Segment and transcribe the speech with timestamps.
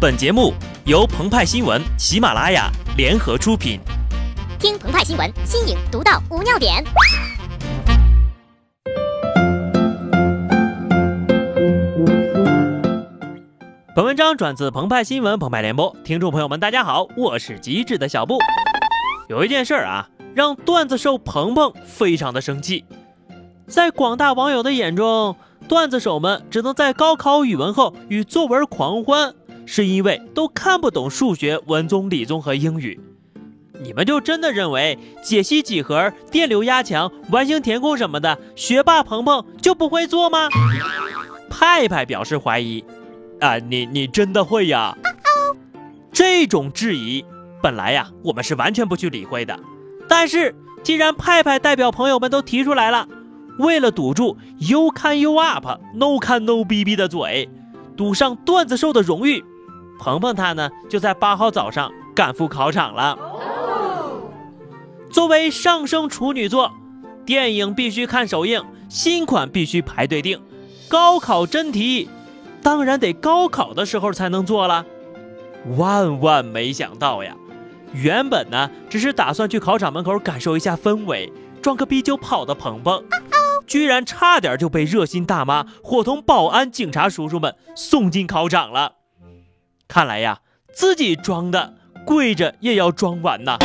[0.00, 0.54] 本节目
[0.86, 3.78] 由澎湃新闻、喜马拉雅联合出品。
[4.58, 6.82] 听澎湃新闻，新颖独到，无尿点。
[13.94, 18.38] 本文章转自澎湃新闻澎湃联播，听众朋友们，大家好，我是机智的小布。
[19.28, 22.86] 有一件事儿啊，让段子手鹏鹏非常的生气。
[23.66, 25.36] 在广大网友的眼中，
[25.68, 29.34] 段子手们只能在高考语文后与作文狂欢。
[29.72, 32.98] 是因为都看不懂数学、文综、理综和英语，
[33.80, 40.48] 你们就真的认为解析几何、电流压强、完形填空什么的，学霸鹏鹏就不会做吗？
[41.48, 42.84] 派派表示怀疑，
[43.38, 44.98] 啊，你你真的会呀？
[46.10, 47.24] 这种质疑
[47.62, 49.56] 本来呀，我们是完全不去理会的，
[50.08, 50.52] 但是
[50.82, 53.06] 既然派派代表朋友们都提出来了，
[53.60, 57.48] 为了堵住 “you can you up”，“no can no bb” 的嘴，
[57.96, 59.44] 赌上段子手的荣誉。
[60.00, 63.18] 鹏鹏他呢，就在八号早上赶赴考场了。
[65.12, 66.72] 作为上升处女座，
[67.26, 70.40] 电影必须看首映，新款必须排队订，
[70.88, 72.08] 高考真题
[72.62, 74.86] 当然得高考的时候才能做了。
[75.76, 77.36] 万万没想到呀，
[77.92, 81.30] 原本呢只是打算去考场门口感受一下氛围，
[81.60, 83.04] 装个逼就跑的鹏鹏，
[83.66, 88.99] 居然差点就被热心大妈伙同保安、警察叔叔们送进考场了。
[89.90, 90.38] 看来呀，
[90.72, 91.74] 自己装的
[92.06, 93.58] 跪着也要装完呐。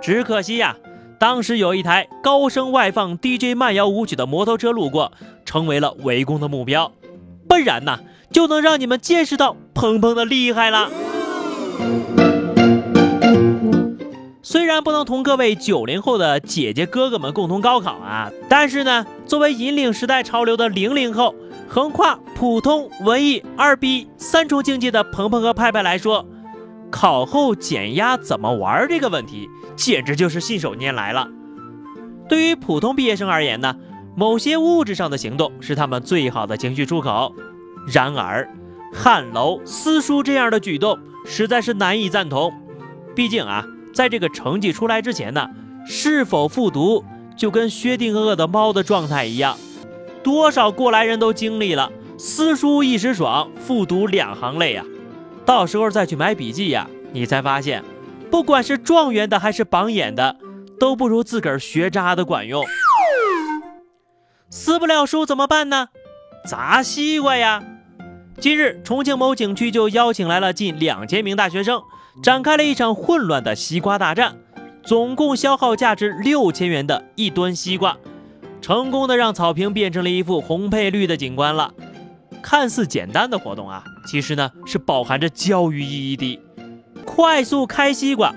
[0.00, 0.74] 只可惜呀，
[1.20, 5.12] 当时有一台高声外放 DJ 慢摇舞曲的摩托车路过，
[5.44, 6.90] 成为了围攻的目标。
[7.46, 8.00] 不然呐，
[8.32, 10.90] 就能让你们见识到砰砰的厉害了。
[14.42, 21.34] 虽然不能同各位九零后的姐姐哥哥们共同高考啊，但是呢，作为引领时代潮流的零零后。
[21.66, 26.26] 横跨普通、文艺、二逼三重境界的鹏鹏和派派来说，
[26.90, 31.28] 考后减压怎么玩这个问题，简直就是信手拈来了。
[32.28, 33.76] 对于普通毕业生而言呢，
[34.14, 37.34] 某些物质上的行动是他们最好的情绪出口。
[37.92, 38.48] 然而，
[38.94, 42.52] 汗楼、撕书这样的举动实在是难以赞同。
[43.14, 45.48] 毕竟啊，在这个成绩出来之前呢，
[45.86, 47.04] 是否复读
[47.36, 49.56] 就跟薛定谔的猫的状态一样。
[50.24, 54.82] 多少过来人都经历了，撕书一时爽，复读两行泪呀。
[55.44, 57.84] 到时候再去买笔记呀，你才发现，
[58.30, 60.36] 不管是状元的还是榜眼的，
[60.80, 62.64] 都不如自个儿学渣的管用。
[64.48, 65.88] 撕不了书怎么办呢？
[66.48, 67.62] 砸西瓜呀！
[68.40, 71.82] 今日重庆某景区就邀请来了近两千名大学生，
[72.22, 74.36] 展开了一场混乱的西瓜大战，
[74.82, 77.96] 总共消耗价值六千元的一吨西瓜。
[78.64, 81.70] 成功的让草坪变成了一幅红配绿的景观了。
[82.40, 86.40] 看似简单的活动啊，其实呢是饱含着教育意义的。
[87.04, 88.34] 快速开西瓜，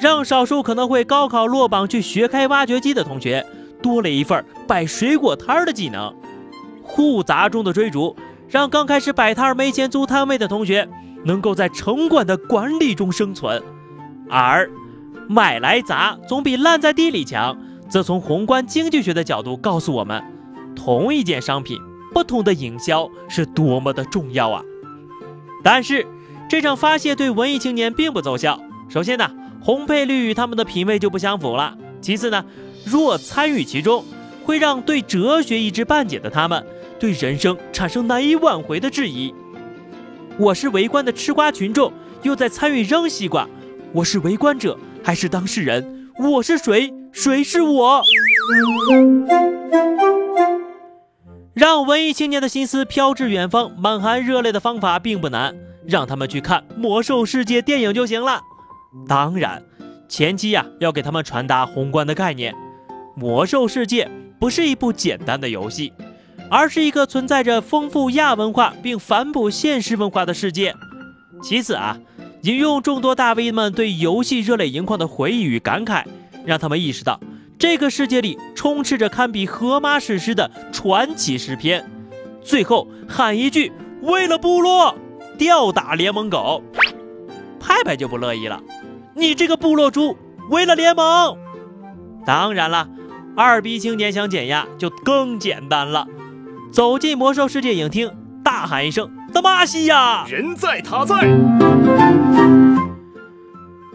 [0.00, 3.44] 让少数可能会高考落榜去学开挖掘机的同学
[3.82, 6.16] 多了一份摆水果摊的技能。
[6.82, 8.16] 互砸中的追逐，
[8.48, 10.88] 让刚开始摆摊没钱租摊位的同学
[11.26, 13.62] 能够在城管的管理中生存。
[14.30, 14.70] 而
[15.28, 17.54] 买来砸总比烂在地里强。
[17.88, 20.22] 则从宏观经济学的角度告诉我们，
[20.76, 21.78] 同一件商品，
[22.12, 24.62] 不同的营销是多么的重要啊！
[25.64, 26.06] 但是
[26.48, 28.60] 这场发泄对文艺青年并不奏效。
[28.88, 32.44] 首先呢，红配绿与他们的品味就不相符了；其次呢，
[32.84, 34.04] 若参与其中，
[34.44, 36.64] 会让对哲学一知半解的他们，
[36.98, 39.34] 对人生产生难以挽回的质疑。
[40.38, 43.48] 我是围观的吃瓜群众，又在参与扔西瓜，
[43.92, 46.08] 我是围观者还是当事人？
[46.18, 46.92] 我是谁？
[47.20, 48.00] 谁是我？
[51.52, 55.52] 让文艺青年的心思飘至远方，满含热泪的方法并不难，
[55.84, 58.40] 让他们去看《魔兽世界》电影就行了。
[59.08, 59.60] 当然，
[60.08, 62.54] 前期呀要给他们传达宏观的概念，
[63.16, 64.04] 《魔兽世界》
[64.38, 65.92] 不是一部简单的游戏，
[66.48, 70.72] 而是一个存在着丰富亚文化并反哺现实文化的世界。
[71.42, 71.98] 其次啊，
[72.42, 76.04] 引用众多大 V 们对游戏热泪盈眶的回忆与感慨。
[76.48, 77.20] 让他们意识到，
[77.58, 81.84] 这个世界里充斥着堪比荷马史诗的传奇诗篇。
[82.40, 84.96] 最后喊一句：“为了部落，
[85.36, 86.62] 吊打联盟狗。”
[87.60, 88.62] 派派就不乐意了
[89.14, 90.16] ：“你这个部落猪，
[90.48, 91.36] 为了联盟！”
[92.24, 92.88] 当然了，
[93.36, 96.06] 二逼青年想减压就更简单了，
[96.72, 98.10] 走进魔兽世界影厅，
[98.42, 101.14] 大喊一声：“德玛西亚，人在塔在！”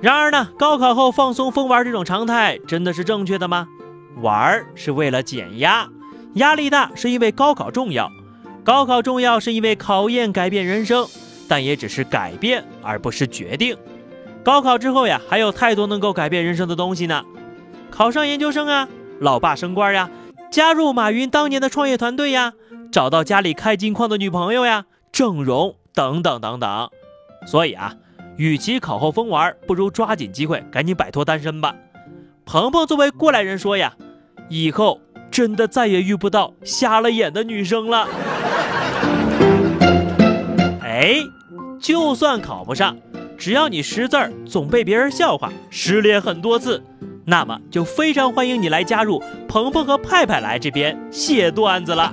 [0.00, 3.66] 然而呢，高考后放松疯玩这种常态真的是正确的吗？
[4.20, 5.88] 玩是为了减压，
[6.34, 8.10] 压力大是因为高考重要，
[8.62, 11.06] 高考重要是因为考验改变人生，
[11.48, 13.76] 但也只是改变，而不是决定。
[14.44, 17.24] 高考之后呀，还有太多能够改变人生的东西呢。
[17.90, 18.88] 考上研究生啊，
[19.20, 20.08] 老爸升官呀，
[20.48, 22.52] 加入马云当年的创业团队呀，
[22.92, 26.90] 找到家里开金矿的女朋友呀，整容等等等等。
[27.46, 27.94] 所以啊，
[28.38, 31.74] 与其考后疯玩，不如抓紧机会，赶紧摆脱单身吧。
[32.44, 33.92] 鹏鹏作为过来人说呀，
[34.48, 38.08] 以后真的再也遇不到瞎了眼的女生了。
[40.80, 41.16] 哎，
[41.80, 42.96] 就算考不上，
[43.36, 46.80] 只要你识字儿，总被别人笑话，失恋很多次，
[47.24, 52.12] 那么就非常欢迎你来加入鹏鹏和派派来这边写段子了。